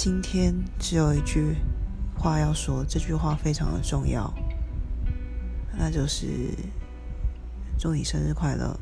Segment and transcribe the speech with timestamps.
[0.00, 1.56] 今天只有一句
[2.16, 4.32] 话要说这句话非常的重要
[5.76, 6.54] 那就是
[7.76, 8.78] 祝你生日快乐。